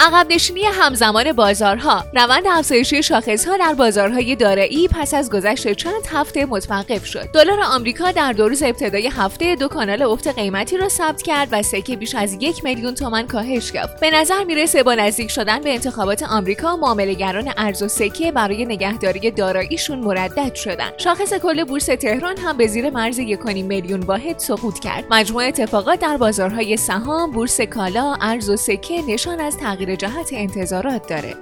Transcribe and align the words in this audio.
عقب 0.00 0.26
نشینی 0.30 0.64
همزمان 0.64 1.32
بازارها. 1.32 2.04
روند 2.14 2.46
افزایشی 2.46 3.02
شاخصها 3.02 3.56
در 3.56 3.74
بازارهای 3.74 4.36
دارایی 4.36 4.88
پس 4.88 5.14
از 5.14 5.30
گذشت 5.30 5.72
چند 5.72 6.06
هفته 6.12 6.44
متوقف 6.44 7.06
شد. 7.06 7.28
دلار 7.34 7.60
آمریکا 7.60 8.10
در 8.10 8.32
دو 8.32 8.48
روز 8.48 8.62
ابتدای 8.62 9.06
هفته 9.06 9.54
دو 9.54 9.68
کانال 9.68 10.02
افت 10.02 10.28
قیمتی 10.28 10.76
را 10.76 10.88
ثبت 10.88 11.22
کرد 11.22 11.48
و 11.52 11.62
سکه 11.62 11.96
بیش 11.96 12.14
از 12.14 12.36
یک 12.40 12.64
میلیون 12.64 12.94
تومان 12.94 13.26
کاهش 13.26 13.74
یافت. 13.74 14.00
به 14.00 14.10
نظر 14.10 14.44
می‌رسه 14.44 14.82
با 14.82 14.94
نزدیک 14.94 15.30
شدن 15.30 15.60
به 15.60 15.72
انتخابات 15.72 16.22
آمریکا 16.22 16.76
معاملهگران 16.76 17.52
ارز 17.56 17.82
و 17.82 17.88
سکه 17.88 18.32
برای 18.32 18.64
نگهداری 18.64 19.30
داراییشون 19.30 19.98
مردد 19.98 20.54
شدند 20.54 20.92
شاخص 20.98 21.34
کل 21.34 21.64
بورس 21.64 21.86
تهران 21.86 22.38
هم 22.38 22.56
به 22.56 22.66
زیر 22.66 22.90
مرز 22.90 23.20
1.5 23.20 23.46
میلیون 23.46 24.00
واحد 24.00 24.38
سقوط 24.38 24.78
کرد. 24.78 25.04
مجموع 25.10 25.44
اتفاقات 25.44 26.00
در 26.00 26.16
بازارهای 26.16 26.76
سهام 26.76 27.30
بورس 27.30 27.60
کالا 27.60 28.16
ارز 28.20 28.50
و 28.50 28.56
سکه 28.56 29.02
نشان 29.08 29.40
از 29.40 29.56
تغییر 29.56 29.87
جهت 29.96 30.28
انتظارات 30.32 31.08
داره. 31.08 31.34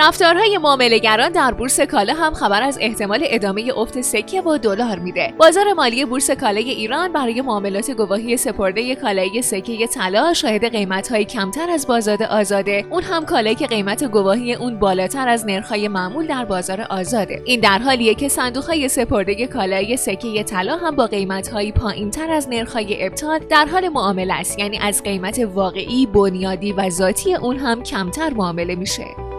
رفتارهای 0.00 0.58
معاملهگران 0.58 1.32
در 1.32 1.52
بورس 1.52 1.80
کالا 1.80 2.14
هم 2.14 2.34
خبر 2.34 2.62
از 2.62 2.78
احتمال 2.80 3.20
ادامه 3.24 3.72
افت 3.76 4.00
سکه 4.00 4.40
و 4.40 4.58
دلار 4.58 4.98
میده. 4.98 5.34
بازار 5.38 5.72
مالی 5.72 6.04
بورس 6.04 6.30
کالای 6.30 6.70
ایران 6.70 7.12
برای 7.12 7.40
معاملات 7.40 7.90
گواهی 7.90 8.36
سپرده 8.36 8.94
کالایی 8.94 9.42
سکه 9.42 9.86
طلا 9.86 10.34
شاهد 10.34 10.64
قیمت‌های 10.72 11.24
کمتر 11.24 11.70
از 11.70 11.86
بازار 11.86 12.22
آزاده، 12.22 12.86
اون 12.90 13.02
هم 13.02 13.24
کالایی 13.24 13.54
که 13.54 13.66
قیمت 13.66 14.04
گواهی 14.04 14.54
اون 14.54 14.78
بالاتر 14.78 15.28
از 15.28 15.46
نرخ‌های 15.46 15.88
معمول 15.88 16.26
در 16.26 16.44
بازار 16.44 16.80
آزاده. 16.90 17.42
این 17.44 17.60
در 17.60 17.78
حالیه 17.78 18.14
که 18.14 18.28
صندوق‌های 18.28 18.88
سپرده 18.88 19.46
کالایی 19.46 19.96
سکه 19.96 20.42
طلا 20.42 20.76
هم 20.76 20.96
با 20.96 21.06
قیمت‌های 21.06 21.72
پایینتر 21.72 22.30
از 22.30 22.48
نرخ‌های 22.48 23.06
ابطال 23.06 23.38
در 23.38 23.64
حال 23.64 23.88
معامله 23.88 24.34
است، 24.34 24.58
یعنی 24.58 24.78
از 24.78 25.02
قیمت 25.02 25.38
واقعی، 25.54 26.06
بنیادی 26.06 26.72
و 26.72 26.90
ذاتی 26.90 27.34
اون 27.34 27.56
هم 27.56 27.82
کمتر 27.82 28.30
معامله 28.30 28.74
میشه. 28.74 29.29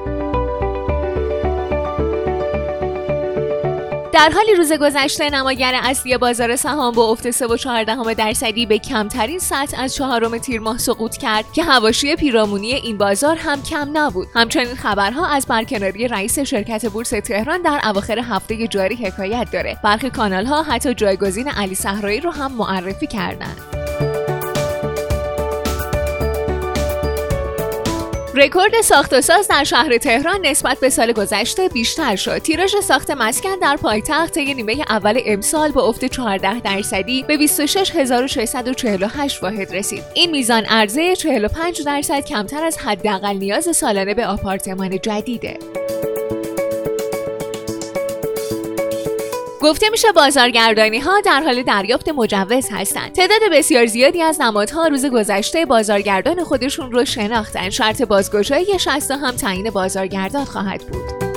در 4.14 4.30
حالی 4.30 4.56
روز 4.56 4.74
گذشته 4.74 5.30
نماگر 5.30 5.80
اصلی 5.84 6.18
بازار 6.18 6.56
سهام 6.56 6.94
با 6.94 7.12
افت 7.12 7.32
3.14 7.32 8.14
درصدی 8.18 8.66
به 8.66 8.80
کمترین 8.80 9.40
سطح 9.40 9.82
از 9.82 9.96
چهارم 9.96 10.38
تیر 10.38 10.62
ماه 10.62 10.78
سقوط 10.78 11.18
کرد 11.18 11.46
که 11.54 11.64
حواشی 11.64 12.16
پیرامونی 12.16 12.74
این 12.74 12.98
بازار 12.98 13.36
هم 13.36 13.64
کم 13.64 13.90
نبود. 13.94 14.28
همچنین 14.36 14.76
خبرها 14.76 15.28
از 15.28 15.46
برکناری 15.46 16.08
رئیس 16.08 16.40
شرکت 16.40 16.86
بورس 16.86 17.10
تهران 17.10 17.62
در 17.62 17.82
اواخر 17.84 18.20
هفته 18.20 18.68
جاری 18.68 18.96
حکایت 18.96 19.48
داره. 19.54 19.78
برخی 19.84 20.10
کانال 20.10 20.46
ها 20.46 20.64
حتی 20.64 20.94
جایگزین 20.94 21.48
علی 21.48 21.76
صحرایی 21.76 22.20
رو 22.20 22.32
هم 22.32 22.52
معرفی 22.52 23.08
کردند. 23.08 23.81
رکورد 28.36 28.82
ساخت 28.82 29.14
و 29.14 29.22
ساز 29.22 29.48
در 29.48 29.64
شهر 29.64 29.98
تهران 29.98 30.46
نسبت 30.46 30.80
به 30.80 30.90
سال 30.90 31.12
گذشته 31.12 31.68
بیشتر 31.68 32.16
شد. 32.16 32.38
تیراژ 32.38 32.76
ساخت 32.84 33.12
مسکن 33.12 33.56
در 33.62 33.78
پایتخت 33.78 34.34
طی 34.34 34.54
نیمه 34.54 34.76
اول 34.90 35.22
امسال 35.26 35.72
با 35.72 35.82
افت 35.82 36.06
14 36.06 36.60
درصدی 36.60 37.24
به 37.24 37.38
26648 37.38 39.44
واحد 39.44 39.76
رسید. 39.76 40.04
این 40.14 40.32
میزان 40.32 40.66
عرضه 40.66 41.16
45 41.16 41.82
درصد 41.86 42.26
کمتر 42.26 42.64
از 42.64 42.78
حداقل 42.78 43.38
نیاز 43.38 43.78
سالانه 43.78 44.14
به 44.14 44.28
آپارتمان 44.28 45.00
جدیده. 45.00 45.81
گفته 49.62 49.90
میشه 49.90 50.12
بازارگردانی 50.12 51.00
ها 51.00 51.22
در 51.22 51.42
حال 51.42 51.64
دریافت 51.64 52.10
مجوز 52.10 52.70
هستند. 52.72 53.12
تعداد 53.12 53.40
بسیار 53.52 53.86
زیادی 53.86 54.22
از 54.22 54.42
نمادها 54.42 54.88
روز 54.88 55.06
گذشته 55.06 55.66
بازارگردان 55.66 56.44
خودشون 56.44 56.92
رو 56.92 57.06
شناختن. 57.06 57.70
شرط 57.70 58.02
بازگشایی 58.02 58.80
شستا 58.80 59.18
هم 59.18 59.32
تعیین 59.32 59.70
بازارگردان 59.70 60.46
خواهد 60.46 60.82
بود. 60.82 61.31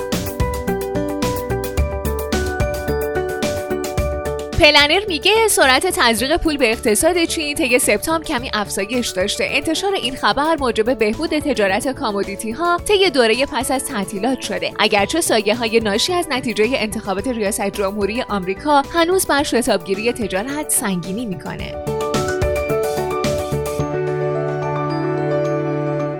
پلنر 4.59 5.01
میگه 5.07 5.47
سرعت 5.47 5.87
تزریق 5.87 6.37
پول 6.37 6.57
به 6.57 6.71
اقتصاد 6.71 7.23
چین 7.23 7.55
طی 7.55 7.79
سپتامبر 7.79 8.25
کمی 8.25 8.51
افزایش 8.53 9.09
داشته. 9.09 9.47
انتشار 9.51 9.93
این 9.93 10.15
خبر 10.15 10.55
موجب 10.59 10.97
بهبود 10.97 11.39
تجارت 11.39 11.87
کامودیتی 11.87 12.51
ها 12.51 12.77
طی 12.77 13.09
دوره 13.09 13.45
پس 13.45 13.71
از 13.71 13.85
تعطیلات 13.85 14.41
شده. 14.41 14.71
اگرچه 14.79 15.21
سایه 15.21 15.55
های 15.55 15.79
ناشی 15.79 16.13
از 16.13 16.27
نتیجه 16.29 16.65
انتخابات 16.73 17.27
ریاست 17.27 17.69
جمهوری 17.69 18.21
آمریکا 18.21 18.81
هنوز 18.93 19.27
بر 19.27 19.43
شتابگیری 19.43 20.13
تجارت 20.13 20.69
سنگینی 20.69 21.25
می‌کنه. 21.25 21.94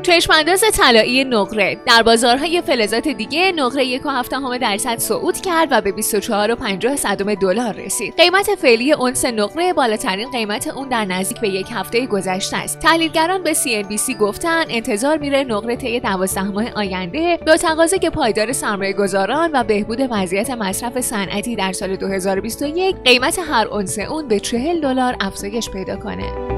چشمانداز 0.05 0.63
طلایی 0.73 1.23
نقره 1.23 1.77
در 1.85 2.03
بازارهای 2.03 2.61
فلزات 2.61 3.07
دیگه 3.07 3.51
نقره 3.51 3.97
1.7 3.97 4.59
درصد 4.61 4.97
صعود 4.97 5.37
کرد 5.37 5.67
و 5.71 5.81
به 5.81 5.91
24.50 5.91 6.95
صدم 6.95 7.33
دلار 7.33 7.73
رسید. 7.73 8.13
قیمت 8.17 8.55
فعلی 8.55 8.93
اونس 8.93 9.25
نقره 9.25 9.73
بالاترین 9.73 10.31
قیمت 10.31 10.67
اون 10.67 10.89
در 10.89 11.05
نزدیک 11.05 11.39
به 11.39 11.49
یک 11.49 11.67
هفته 11.71 12.05
گذشته 12.05 12.57
است. 12.57 12.79
تحلیلگران 12.79 13.43
به 13.43 13.53
CNBC 13.53 14.15
گفتن 14.19 14.63
انتظار 14.69 15.17
میره 15.17 15.43
نقره 15.43 15.75
طی 15.75 15.99
12 15.99 16.43
ماه 16.43 16.71
آینده 16.75 17.39
با 17.47 17.57
تقاضای 17.57 18.09
پایدار 18.09 18.51
سرمایه 18.51 18.93
گذاران 18.93 19.49
و 19.53 19.63
بهبود 19.63 20.07
وضعیت 20.11 20.49
مصرف 20.49 21.01
صنعتی 21.01 21.55
در 21.55 21.73
سال 21.73 21.95
2021 21.95 22.95
قیمت 23.05 23.39
هر 23.39 23.67
اونس 23.67 23.99
اون 23.99 24.27
به 24.27 24.39
40 24.39 24.81
دلار 24.81 25.15
افزایش 25.19 25.69
پیدا 25.69 25.95
کنه. 25.95 26.54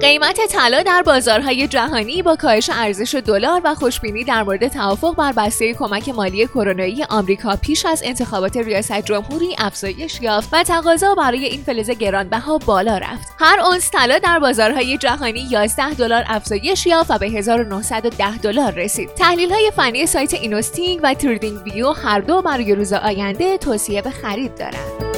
قیمت 0.00 0.40
طلا 0.50 0.82
در 0.82 1.02
بازارهای 1.02 1.68
جهانی 1.68 2.22
با 2.22 2.36
کاهش 2.36 2.70
ارزش 2.74 3.14
دلار 3.14 3.60
و 3.64 3.74
خوشبینی 3.74 4.24
در 4.24 4.42
مورد 4.42 4.68
توافق 4.68 5.16
بر 5.16 5.32
بسته 5.32 5.74
کمک 5.74 6.08
مالی 6.08 6.46
کرونایی 6.46 7.04
آمریکا 7.04 7.56
پیش 7.56 7.86
از 7.86 8.02
انتخابات 8.04 8.56
ریاست 8.56 9.00
جمهوری 9.00 9.56
افزایش 9.58 10.20
یافت 10.22 10.48
و 10.52 10.62
تقاضا 10.62 11.14
برای 11.14 11.44
این 11.44 11.62
فلز 11.62 11.90
گرانبها 11.90 12.58
بالا 12.58 12.98
رفت. 12.98 13.28
هر 13.40 13.60
اونس 13.60 13.90
طلا 13.90 14.18
در 14.18 14.38
بازارهای 14.38 14.98
جهانی 14.98 15.46
11 15.50 15.94
دلار 15.94 16.24
افزایش 16.26 16.86
یافت 16.86 17.10
و 17.10 17.18
به 17.18 17.26
1910 17.26 18.38
دلار 18.38 18.72
رسید. 18.72 19.14
تحلیل 19.14 19.52
های 19.52 19.72
فنی 19.76 20.06
سایت 20.06 20.34
Investing 20.34 21.00
و 21.02 21.14
TradingView 21.14 21.92
هر 21.92 22.20
دو 22.20 22.42
برای 22.42 22.74
روز 22.74 22.92
آینده 22.92 23.58
توصیه 23.58 24.02
به 24.02 24.10
خرید 24.10 24.54
دارند. 24.54 25.17